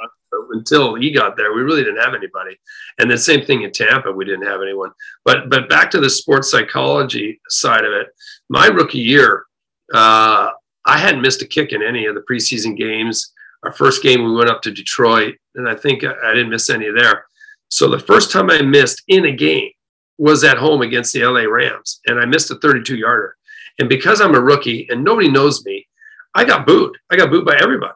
[0.51, 1.53] until he got there.
[1.53, 2.57] We really didn't have anybody.
[2.99, 4.91] And the same thing in Tampa, we didn't have anyone.
[5.23, 8.07] But but back to the sports psychology side of it.
[8.49, 9.45] My rookie year,
[9.93, 10.49] uh,
[10.85, 13.33] I hadn't missed a kick in any of the preseason games.
[13.63, 16.91] Our first game, we went up to Detroit, and I think I, didn't miss any
[16.91, 17.25] there.
[17.69, 19.71] So the first time I missed in a game
[20.17, 23.35] was at home against the LA Rams, and I missed a 32 yarder.
[23.79, 25.87] And because I'm a rookie and nobody knows me,
[26.33, 26.97] I got booed.
[27.09, 27.93] I got booed by everybody.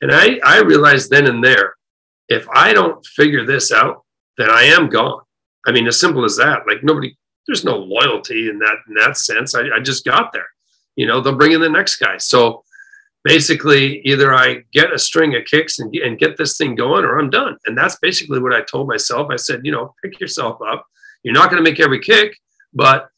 [0.00, 1.74] And I, I realized then and there,
[2.28, 4.04] if I don't figure this out,
[4.36, 5.22] then I am gone.
[5.66, 6.66] I mean, as simple as that.
[6.66, 9.54] Like nobody, there's no loyalty in that in that sense.
[9.54, 10.46] I, I just got there.
[10.96, 12.16] You know, they'll bring in the next guy.
[12.18, 12.64] So
[13.24, 17.18] basically, either I get a string of kicks and, and get this thing going, or
[17.18, 17.56] I'm done.
[17.66, 19.28] And that's basically what I told myself.
[19.30, 20.84] I said, you know, pick yourself up.
[21.22, 22.36] You're not going to make every kick,
[22.72, 23.08] but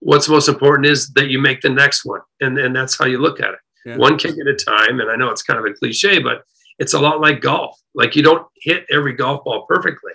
[0.00, 3.18] what's most important is that you make the next one, and and that's how you
[3.18, 3.60] look at it.
[3.84, 3.96] Yeah.
[3.96, 5.00] One kick at a time.
[5.00, 6.42] And I know it's kind of a cliche, but
[6.78, 7.79] it's a lot like golf.
[7.94, 10.12] Like you don't hit every golf ball perfectly.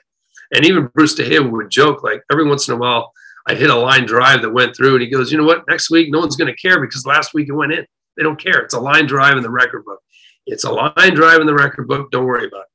[0.53, 3.11] And even Bruce DeHaven would joke, like every once in a while,
[3.47, 5.67] I'd hit a line drive that went through, and he goes, "You know what?
[5.67, 7.85] Next week, no one's going to care because last week it went in.
[8.17, 8.59] They don't care.
[8.59, 9.99] It's a line drive in the record book.
[10.45, 12.11] It's a line drive in the record book.
[12.11, 12.67] Don't worry about it."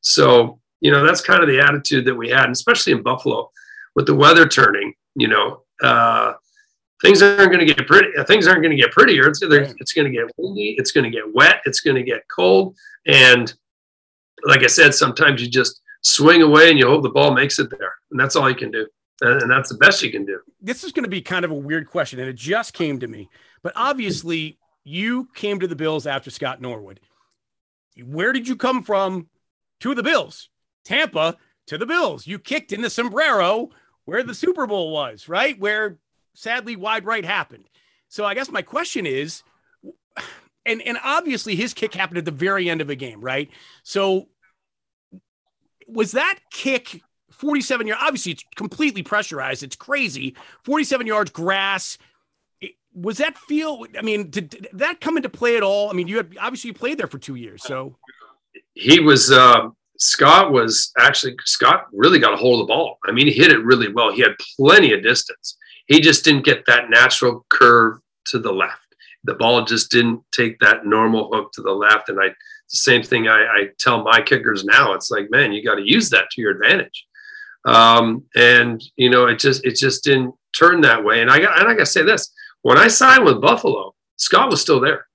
[0.00, 3.50] So you know that's kind of the attitude that we had, and especially in Buffalo,
[3.94, 4.94] with the weather turning.
[5.14, 6.34] You know, uh,
[7.02, 8.08] things aren't going to get pretty.
[8.26, 9.28] Things aren't going to get prettier.
[9.28, 10.74] It's, it's going to get windy.
[10.78, 11.60] It's going to get wet.
[11.66, 12.76] It's going to get cold.
[13.06, 13.52] And
[14.44, 17.70] like I said, sometimes you just swing away and you hope the ball makes it
[17.70, 18.86] there, and that's all you can do.
[19.20, 20.40] And that's the best you can do.
[20.60, 23.06] This is going to be kind of a weird question, and it just came to
[23.06, 23.30] me.
[23.62, 27.00] But obviously, you came to the Bills after Scott Norwood.
[28.02, 29.28] Where did you come from
[29.80, 30.50] to the Bills?
[30.84, 31.36] Tampa
[31.68, 32.26] to the Bills.
[32.26, 33.70] You kicked in the sombrero
[34.04, 35.58] where the Super Bowl was, right?
[35.58, 35.98] Where
[36.34, 37.68] sadly wide right happened.
[38.08, 39.42] So I guess my question is,
[40.66, 43.48] and and obviously his kick happened at the very end of a game, right?
[43.82, 44.28] So
[45.86, 48.02] was that kick 47 yards?
[48.04, 49.62] Obviously, it's completely pressurized.
[49.62, 50.36] It's crazy.
[50.62, 51.98] 47 yards, grass.
[52.94, 53.86] Was that feel?
[53.98, 55.90] I mean, did, did that come into play at all?
[55.90, 57.96] I mean, you had obviously you played there for two years, so
[58.74, 59.32] he was.
[59.32, 62.98] Uh, Scott was actually Scott really got a hold of the ball.
[63.04, 64.12] I mean, he hit it really well.
[64.12, 65.56] He had plenty of distance.
[65.86, 68.80] He just didn't get that natural curve to the left.
[69.24, 72.08] The ball just didn't take that normal hook to the left.
[72.08, 72.28] And I,
[72.70, 74.94] the same thing I, I tell my kickers now.
[74.94, 77.06] It's like, man, you got to use that to your advantage.
[77.64, 81.22] Um, and you know, it just it just didn't turn that way.
[81.22, 84.50] And I got and I got to say this: when I signed with Buffalo, Scott
[84.50, 85.06] was still there.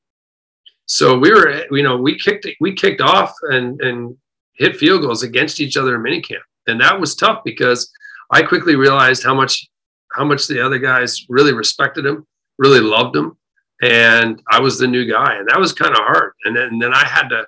[0.86, 4.18] So we were, you know, we kicked we kicked off and and
[4.54, 7.92] hit field goals against each other in minicamp, and that was tough because
[8.32, 9.68] I quickly realized how much
[10.14, 12.26] how much the other guys really respected him,
[12.58, 13.38] really loved him,
[13.82, 16.34] and I was the new guy, and that was kind of hard.
[16.46, 17.46] And then, and then I had to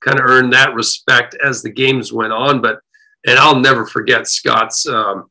[0.00, 2.60] kind of earn that respect as the games went on.
[2.60, 2.80] But
[3.26, 5.30] and I'll never forget Scott's um,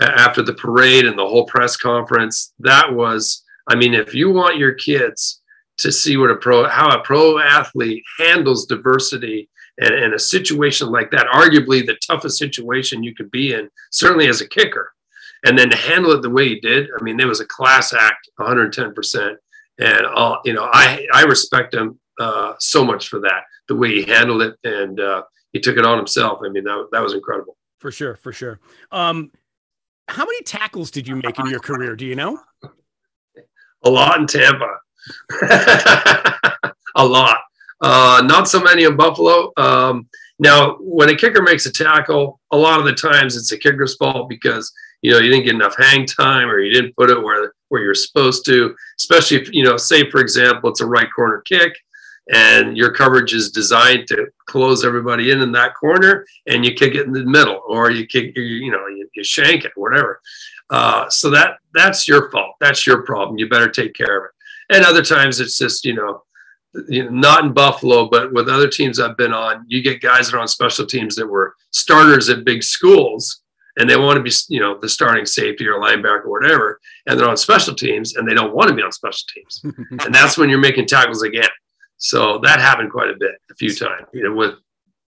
[0.00, 2.52] after the parade and the whole press conference.
[2.58, 5.40] That was, I mean, if you want your kids
[5.78, 10.90] to see what a pro, how a pro athlete handles diversity and, and a situation
[10.90, 14.92] like that, arguably the toughest situation you could be in, certainly as a kicker
[15.44, 17.92] and then to handle it the way he did, I mean, it was a class
[17.92, 19.36] act, 110%.
[19.78, 23.90] And all, you know, I I respect him uh, so much for that, the way
[23.90, 26.40] he handled it, and uh, he took it on himself.
[26.44, 27.56] I mean, that that was incredible.
[27.78, 28.60] For sure, for sure.
[28.90, 29.32] Um,
[30.08, 31.96] how many tackles did you make in your career?
[31.96, 32.38] Do you know?
[33.84, 34.78] A lot in Tampa.
[36.94, 37.38] a lot.
[37.80, 39.52] Uh, not so many in Buffalo.
[39.56, 40.08] Um,
[40.38, 43.96] now, when a kicker makes a tackle, a lot of the times it's a kicker's
[43.96, 44.72] fault because
[45.02, 47.82] you know you didn't get enough hang time or you didn't put it where where
[47.82, 51.74] you're supposed to especially if you know say for example it's a right corner kick
[52.32, 56.94] and your coverage is designed to close everybody in in that corner and you kick
[56.94, 60.20] it in the middle or you kick you, you know you, you shank it whatever.
[60.70, 62.54] Uh, so that that's your fault.
[62.60, 63.38] That's your problem.
[63.38, 64.76] You better take care of it.
[64.76, 66.22] And other times it's just you know
[66.88, 70.30] you know, not in Buffalo, but with other teams I've been on, you get guys
[70.30, 73.41] that are on special teams that were starters at big schools
[73.76, 77.18] and they want to be, you know, the starting safety or linebacker or whatever, and
[77.18, 79.62] they're on special teams and they don't want to be on special teams.
[80.04, 81.48] and that's when you're making tackles again.
[81.96, 84.56] So that happened quite a bit, a few times, you know, with,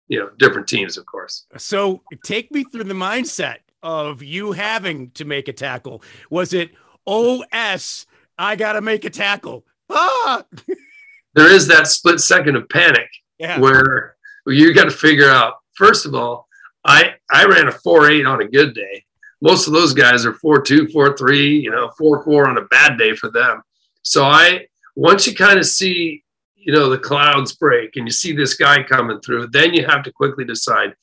[0.07, 1.45] you know, different teams, of course.
[1.57, 6.03] So take me through the mindset of you having to make a tackle.
[6.29, 6.71] Was it
[7.05, 8.05] OS,
[8.37, 9.65] I got to make a tackle?
[9.89, 10.43] Ah!
[11.33, 13.59] there is that split second of panic yeah.
[13.59, 14.15] where
[14.47, 16.47] you got to figure out, first of all,
[16.85, 19.03] I I ran a four eight on a good day.
[19.41, 22.65] Most of those guys are four two, four three, you know, four four on a
[22.65, 23.61] bad day for them.
[24.01, 26.23] So I once you kind of see,
[26.55, 30.03] you know, the clouds break and you see this guy coming through, then you have
[30.03, 30.95] to quickly decide: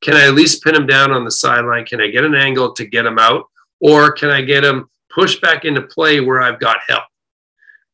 [0.00, 1.84] can I at least pin him down on the sideline?
[1.84, 3.46] Can I get an angle to get him out,
[3.80, 7.04] or can I get him pushed back into play where I've got help,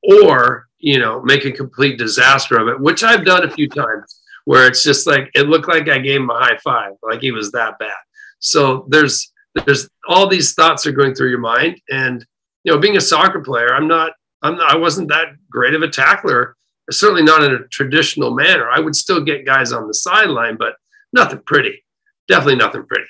[0.02, 4.20] or you know, make a complete disaster of it, which I've done a few times
[4.44, 7.32] where it's just like it looked like I gave him a high five, like he
[7.32, 7.92] was that bad.
[8.38, 9.32] So there's
[9.66, 12.24] there's all these thoughts are going through your mind, and
[12.62, 15.82] you know, being a soccer player, I'm not I'm not, I wasn't that great of
[15.82, 16.56] a tackler,
[16.90, 18.68] certainly not in a traditional manner.
[18.70, 20.74] I would still get guys on the sideline, but
[21.12, 21.84] nothing pretty,
[22.28, 23.06] definitely nothing pretty.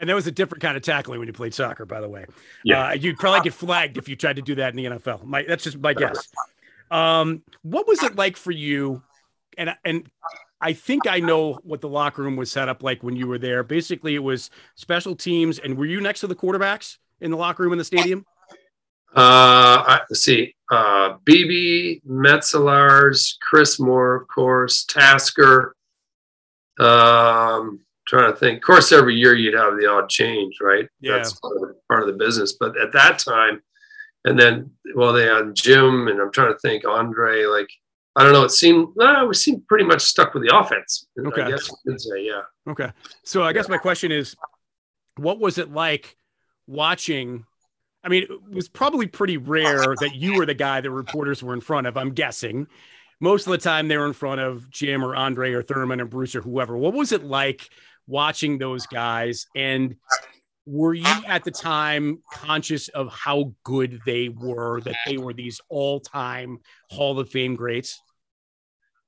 [0.00, 2.24] And that was a different kind of tackling when you played soccer, by the way.
[2.64, 5.24] Yeah, uh, you'd probably get flagged if you tried to do that in the NFL.
[5.24, 6.28] My, that's just my guess.
[6.90, 9.02] Um, what was it like for you
[9.58, 10.08] and and
[10.60, 13.38] I think I know what the locker room was set up like when you were
[13.38, 13.62] there.
[13.62, 15.58] Basically, it was special teams.
[15.58, 18.24] And were you next to the quarterbacks in the locker room in the stadium?
[19.14, 20.54] Uh, I, let's see.
[20.70, 25.74] Uh, BB, Metzelaars, Chris Mohr, of course, Tasker,
[26.78, 28.58] um, trying to think.
[28.58, 30.88] Of course, every year you'd have the odd change, right?
[31.00, 31.12] Yeah.
[31.12, 32.54] That's part of, the, part of the business.
[32.58, 33.62] But at that time,
[34.24, 37.44] and then well, they had Jim, and I'm trying to think Andre.
[37.44, 37.70] Like
[38.18, 38.42] I don't know.
[38.42, 41.06] It seemed uh, we seemed pretty much stuck with the offense.
[41.16, 41.42] Okay.
[41.42, 42.42] I guess you could say, yeah.
[42.68, 42.90] Okay.
[43.22, 44.34] So I guess my question is,
[45.16, 46.16] what was it like
[46.66, 47.44] watching?
[48.02, 51.54] I mean, it was probably pretty rare that you were the guy that reporters were
[51.54, 51.96] in front of.
[51.96, 52.66] I'm guessing.
[53.20, 56.04] Most of the time, they were in front of Jim or Andre or Thurman or
[56.04, 56.76] Bruce or whoever.
[56.76, 57.68] What was it like
[58.08, 59.46] watching those guys?
[59.54, 59.96] And
[60.66, 64.80] were you at the time conscious of how good they were?
[64.80, 66.58] That they were these all-time
[66.90, 68.00] Hall of Fame greats?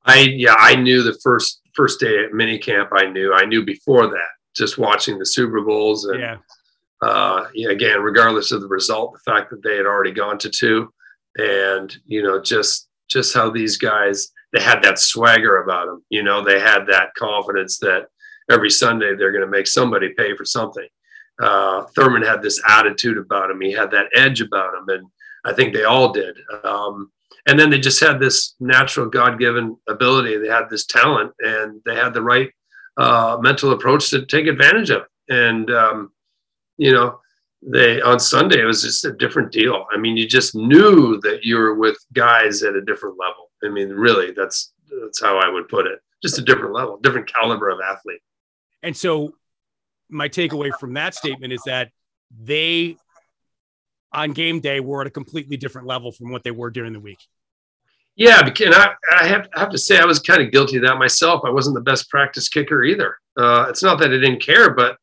[0.05, 2.89] I yeah, I knew the first first day at minicamp.
[2.93, 3.33] I knew.
[3.35, 4.29] I knew before that.
[4.57, 6.37] Just watching the Super Bowls and Yeah.
[7.03, 10.51] uh, yeah, again, regardless of the result, the fact that they had already gone to
[10.51, 10.93] two,
[11.37, 16.05] and you know, just just how these guys they had that swagger about them.
[16.11, 18.07] You know, they had that confidence that
[18.51, 20.89] every Sunday they're going to make somebody pay for something.
[21.41, 23.61] Uh, Thurman had this attitude about him.
[23.61, 25.07] He had that edge about him, and
[25.45, 26.37] I think they all did.
[26.65, 27.13] Um,
[27.51, 30.37] and then they just had this natural God-given ability.
[30.37, 32.49] They had this talent, and they had the right
[32.97, 35.03] uh, mental approach to take advantage of.
[35.29, 36.13] And um,
[36.79, 37.19] you know,
[37.61, 39.85] they on Sunday it was just a different deal.
[39.93, 43.51] I mean, you just knew that you were with guys at a different level.
[43.65, 45.99] I mean, really, that's that's how I would put it.
[46.23, 48.21] Just a different level, different caliber of athlete.
[48.85, 49.35] And so
[50.09, 51.91] my takeaway from that statement is that
[52.41, 52.97] they
[54.13, 57.01] on game day were at a completely different level from what they were during the
[57.01, 57.19] week.
[58.17, 60.83] Yeah, because I, I have I have to say I was kind of guilty of
[60.83, 61.43] that myself.
[61.45, 63.17] I wasn't the best practice kicker either.
[63.37, 64.99] Uh, it's not that I didn't care, but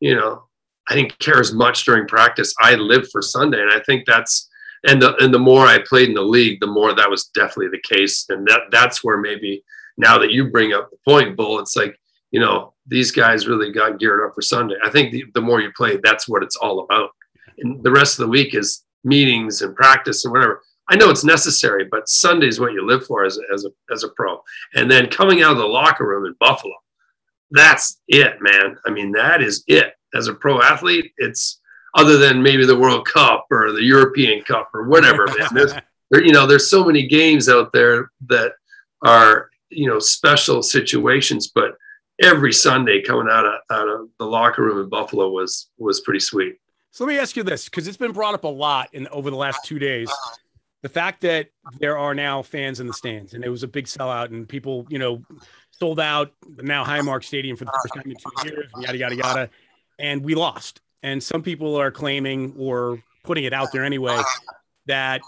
[0.00, 0.44] you know,
[0.88, 2.54] I didn't care as much during practice.
[2.60, 4.48] I lived for Sunday, and I think that's
[4.86, 7.68] and the and the more I played in the league, the more that was definitely
[7.68, 8.26] the case.
[8.28, 9.62] And that that's where maybe
[9.96, 11.96] now that you bring up the point, Bull, it's like
[12.30, 14.76] you know these guys really got geared up for Sunday.
[14.84, 17.10] I think the, the more you play, that's what it's all about.
[17.58, 20.62] And the rest of the week is meetings and practice and whatever.
[20.90, 23.70] I know it's necessary, but Sunday is what you live for as a, as a
[23.92, 24.42] as a pro.
[24.74, 26.74] And then coming out of the locker room in Buffalo,
[27.50, 28.78] that's it, man.
[28.86, 29.94] I mean, that is it.
[30.14, 31.60] As a pro athlete, it's
[31.94, 35.26] other than maybe the World Cup or the European Cup or whatever.
[35.26, 35.48] man.
[35.52, 35.74] There's,
[36.10, 38.52] there, you know, there's so many games out there that
[39.02, 41.76] are you know special situations, but
[42.22, 46.20] every Sunday coming out of out of the locker room in Buffalo was was pretty
[46.20, 46.56] sweet.
[46.90, 49.30] So let me ask you this, because it's been brought up a lot in over
[49.30, 50.10] the last two days.
[50.82, 51.48] The fact that
[51.80, 54.86] there are now fans in the stands, and it was a big sellout, and people,
[54.88, 55.22] you know,
[55.70, 59.50] sold out now Highmark Stadium for the first time in two years, yada yada yada,
[59.98, 60.80] and we lost.
[61.02, 64.20] And some people are claiming or putting it out there anyway
[64.86, 65.20] that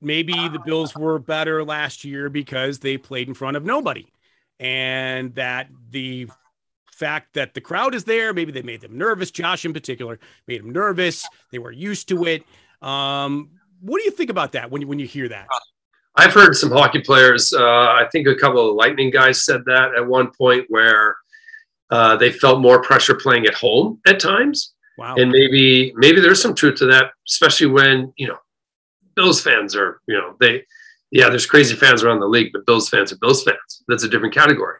[0.00, 4.06] maybe the Bills were better last year because they played in front of nobody,
[4.58, 6.26] and that the
[6.90, 9.30] fact that the crowd is there, maybe they made them nervous.
[9.30, 11.26] Josh, in particular, made them nervous.
[11.50, 12.44] They were used to it.
[12.82, 15.46] Um, what do you think about that when you when you hear that?
[16.16, 17.52] I've heard some hockey players.
[17.52, 21.16] Uh, I think a couple of Lightning guys said that at one point where
[21.90, 25.14] uh, they felt more pressure playing at home at times, Wow.
[25.16, 28.38] and maybe maybe there's some truth to that, especially when you know
[29.16, 30.64] Bills fans are you know they
[31.10, 33.82] yeah there's crazy fans around the league, but Bills fans are Bills fans.
[33.88, 34.78] That's a different category,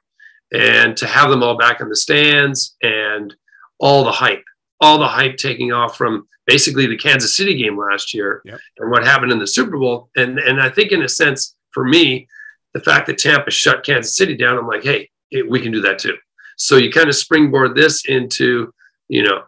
[0.52, 3.34] and to have them all back in the stands and
[3.78, 4.44] all the hype,
[4.80, 8.58] all the hype taking off from basically the Kansas City game last year Yep.
[8.78, 10.10] and what happened in the Super Bowl.
[10.16, 12.26] And and I think in a sense, for me,
[12.74, 15.80] the fact that Tampa shut Kansas City down, I'm like, hey, it, we can do
[15.82, 16.16] that too.
[16.56, 18.72] So you kind of springboard this into,
[19.08, 19.38] you know,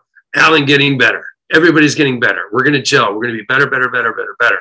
[0.43, 1.25] Allen getting better.
[1.59, 2.43] Everybody's getting better.
[2.53, 3.09] We're going to gel.
[3.15, 4.61] We're going to be better, better, better, better, better.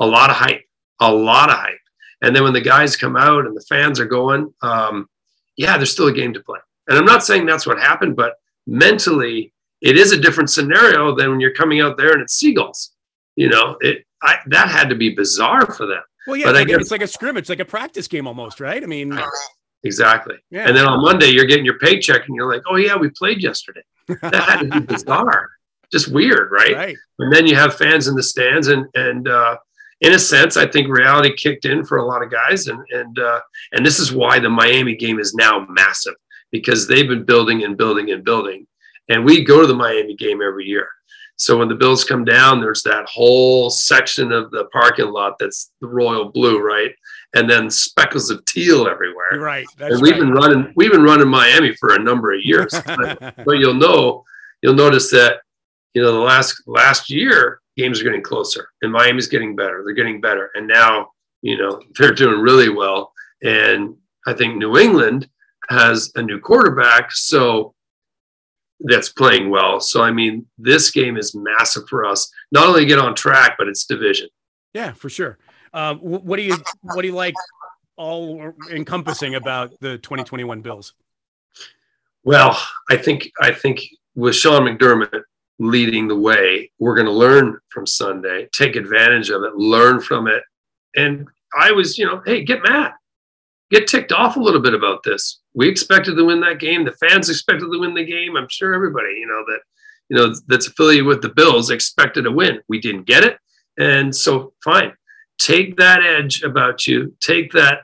[0.00, 0.62] A lot of hype.
[1.00, 1.78] A lot of hype.
[2.22, 5.08] And then when the guys come out and the fans are going, um,
[5.56, 6.58] yeah, there's still a game to play.
[6.88, 8.32] And I'm not saying that's what happened, but
[8.66, 9.51] mentally,
[9.82, 12.92] it is a different scenario than when you're coming out there and it's seagulls.
[13.36, 16.02] You know, it I, that had to be bizarre for them.
[16.26, 18.26] Well, yeah, But it's I like, guess- it's like a scrimmage, like a practice game
[18.26, 18.82] almost, right?
[18.82, 19.18] I mean,
[19.84, 20.36] Exactly.
[20.50, 20.68] Yeah.
[20.68, 23.42] And then on Monday, you're getting your paycheck and you're like, oh, yeah, we played
[23.42, 23.82] yesterday.
[24.22, 25.48] That had to be bizarre.
[25.90, 26.72] Just weird, right?
[26.74, 26.96] right.
[27.18, 28.68] And then you have fans in the stands.
[28.68, 29.56] And, and uh,
[30.00, 32.68] in a sense, I think reality kicked in for a lot of guys.
[32.68, 33.40] And, and, uh,
[33.72, 36.14] and this is why the Miami game is now massive
[36.52, 38.66] because they've been building and building and building.
[39.08, 40.88] And we go to the Miami game every year.
[41.36, 45.72] So when the Bills come down, there's that whole section of the parking lot that's
[45.80, 46.92] the royal blue, right?
[47.34, 49.66] And then speckles of teal everywhere right.
[49.80, 50.20] And we've right.
[50.20, 52.72] been running we've been running Miami for a number of years.
[52.86, 54.24] but, but you'll know
[54.60, 55.40] you'll notice that
[55.94, 59.82] you know the last last year games are getting closer and Miami's getting better.
[59.84, 60.50] They're getting better.
[60.54, 61.08] And now,
[61.40, 63.12] you know, they're doing really well.
[63.42, 63.96] And
[64.26, 65.28] I think New England
[65.70, 67.12] has a new quarterback.
[67.12, 67.74] So
[68.84, 69.80] that's playing well.
[69.80, 72.30] So I mean, this game is massive for us.
[72.50, 74.28] Not only get on track, but it's division.
[74.74, 75.38] Yeah, for sure.
[75.74, 77.34] Um, what do you what do you like
[77.96, 80.94] all encompassing about the 2021 Bills?
[82.24, 82.58] Well,
[82.90, 83.80] I think I think
[84.14, 85.22] with Sean McDermott
[85.58, 90.26] leading the way, we're going to learn from Sunday, take advantage of it, learn from
[90.26, 90.42] it.
[90.96, 91.26] And
[91.58, 92.92] I was, you know, hey, get mad,
[93.72, 95.40] get ticked off a little bit about this.
[95.54, 96.84] We expected to win that game.
[96.84, 98.36] The fans expected to win the game.
[98.36, 99.60] I'm sure everybody, you know, that
[100.08, 102.60] you know that's affiliated with the Bills expected to win.
[102.68, 103.38] We didn't get it,
[103.78, 104.92] and so fine.
[105.38, 107.16] Take that edge about you.
[107.20, 107.80] Take that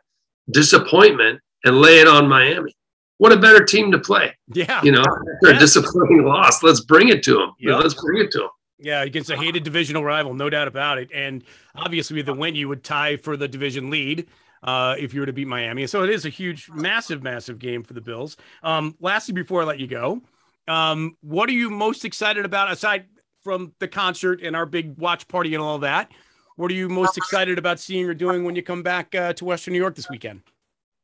[0.51, 2.74] disappointment and lay it on Miami
[3.18, 4.34] what a better team to play.
[4.53, 4.80] Yeah.
[4.82, 5.05] You know,
[5.43, 5.59] they're yeah.
[5.59, 6.62] disappointing loss.
[6.62, 7.53] Let's bring it to them.
[7.59, 7.64] Yeah.
[7.64, 8.49] You know, let's bring it to them.
[8.80, 11.11] Yeah, against a hated divisional rival, no doubt about it.
[11.12, 11.43] And
[11.74, 14.28] obviously, with the win, you would tie for the division lead
[14.62, 15.86] uh, if you were to beat Miami.
[15.86, 18.36] So it is a huge, massive, massive game for the Bills.
[18.62, 20.22] Um, lastly, before I let you go,
[20.66, 23.06] um, what are you most excited about aside
[23.42, 26.11] from the concert and our big watch party and all that?
[26.56, 29.44] What are you most excited about seeing or doing when you come back uh, to
[29.44, 30.42] Western New York this weekend?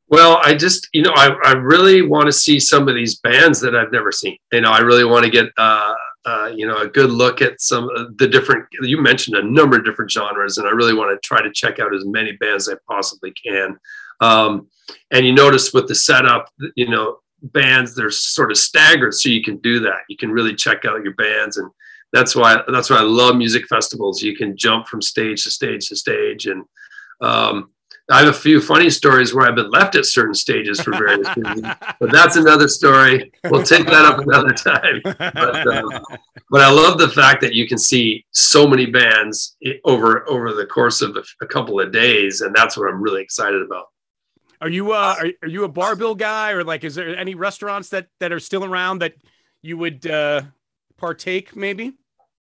[0.07, 3.59] Well, I just, you know, I, I really want to see some of these bands
[3.61, 4.37] that I've never seen.
[4.51, 5.95] You know, I really want to get, uh,
[6.25, 9.77] uh, you know, a good look at some of the different, you mentioned a number
[9.77, 12.67] of different genres, and I really want to try to check out as many bands
[12.67, 13.77] as I possibly can.
[14.21, 14.67] Um,
[15.11, 19.43] and you notice with the setup, you know, bands, they're sort of staggered, so you
[19.43, 19.99] can do that.
[20.09, 21.57] You can really check out your bands.
[21.57, 21.69] And
[22.11, 24.23] that's why, that's why I love music festivals.
[24.23, 26.47] You can jump from stage to stage to stage.
[26.47, 26.63] And,
[27.21, 27.71] um,
[28.09, 31.27] I have a few funny stories where I've been left at certain stages for various
[31.37, 31.67] reasons,
[31.99, 33.31] but that's another story.
[33.45, 35.01] We'll take that up another time.
[35.03, 36.01] But, uh,
[36.51, 40.67] but, I love the fact that you can see so many bands over over the
[40.67, 43.85] course of a, a couple of days, and that's what I'm really excited about.
[44.61, 47.33] Are you uh, are, are you a bar bill guy, or like, is there any
[47.33, 49.15] restaurants that that are still around that
[49.63, 50.43] you would uh,
[50.97, 51.93] partake maybe?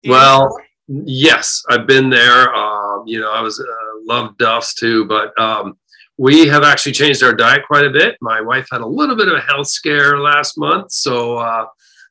[0.06, 0.56] Well,
[0.88, 2.54] yes, I've been there.
[2.54, 3.62] Um, you know, I was.
[4.06, 5.78] Love Duff's too, but um,
[6.18, 8.16] we have actually changed our diet quite a bit.
[8.20, 11.66] My wife had a little bit of a health scare last month, so uh,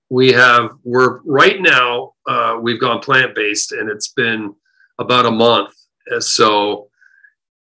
[0.10, 4.56] we have we're right now uh, we've gone plant based, and it's been
[4.98, 5.74] about a month.
[6.20, 6.90] So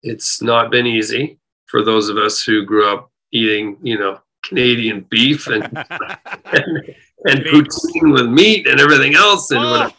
[0.02, 5.06] it's not been easy for those of us who grew up eating, you know, Canadian
[5.08, 6.94] beef and and,
[7.24, 9.70] and poutine with meat and everything else and oh.
[9.70, 9.94] whatever.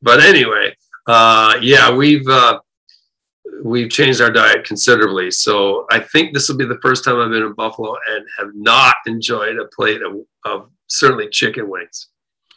[0.00, 0.74] But anyway,
[1.06, 2.60] uh, yeah, we've uh,
[3.62, 5.30] we've changed our diet considerably.
[5.30, 8.50] So I think this will be the first time I've been in Buffalo and have
[8.54, 12.08] not enjoyed a plate of, of certainly chicken wings.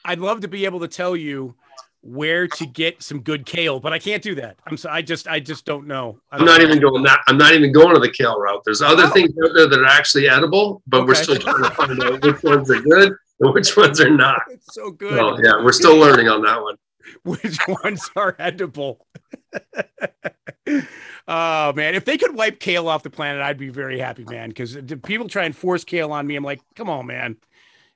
[0.05, 1.55] I'd love to be able to tell you
[2.03, 4.57] where to get some good kale, but I can't do that.
[4.65, 6.19] I'm so I just I just don't know.
[6.31, 6.65] I am not know.
[6.65, 8.63] even going that I'm not even going to the kale route.
[8.65, 9.09] There's other oh.
[9.09, 11.07] things out there that are actually edible, but okay.
[11.07, 14.41] we're still trying to find out which ones are good and which ones are not.
[14.49, 15.13] It's so good.
[15.13, 16.75] So, yeah, we're still learning on that one.
[17.23, 19.05] Which ones are edible?
[20.67, 24.49] oh man, if they could wipe kale off the planet, I'd be very happy, man.
[24.49, 27.37] Because people try and force kale on me, I'm like, come on, man.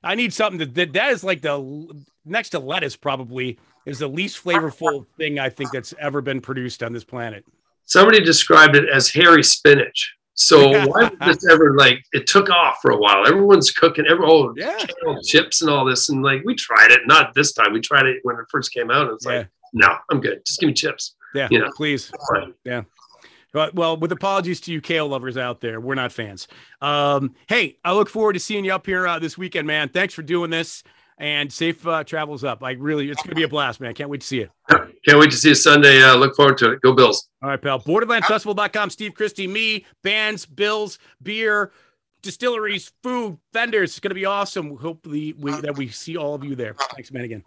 [0.02, 4.08] I need something that, that that is like the next to lettuce probably is the
[4.08, 7.44] least flavorful thing I think that's ever been produced on this planet.
[7.84, 10.16] Somebody described it as hairy spinach.
[10.34, 13.26] So why did this ever like it took off for a while?
[13.26, 14.76] Everyone's cooking every oh yeah.
[15.24, 17.00] chips and all this, and like we tried it.
[17.06, 17.72] Not this time.
[17.72, 19.06] We tried it when it first came out.
[19.06, 19.38] And it's yeah.
[19.38, 20.44] like, no, I'm good.
[20.44, 21.14] Just give me chips.
[21.36, 21.70] Yeah, you know?
[21.76, 22.10] please.
[22.64, 22.82] Yeah.
[23.72, 26.46] Well, with apologies to you kale lovers out there, we're not fans.
[26.82, 29.88] Um, hey, I look forward to seeing you up here uh, this weekend, man.
[29.88, 30.82] Thanks for doing this
[31.18, 32.62] and safe uh, travels up.
[32.62, 33.94] I really, it's going to be a blast, man.
[33.94, 34.50] Can't wait to see you.
[34.70, 36.02] Can't wait to see you Sunday.
[36.02, 36.82] Uh, look forward to it.
[36.82, 37.28] Go Bills.
[37.42, 37.80] All right, pal.
[37.80, 38.90] Borderlandsfestival.com.
[38.90, 41.72] Steve Christie, me, bands, bills, beer,
[42.22, 43.90] distilleries, food, vendors.
[43.90, 44.76] It's going to be awesome.
[44.76, 46.74] Hopefully, we, that we see all of you there.
[46.94, 47.44] Thanks, man, again.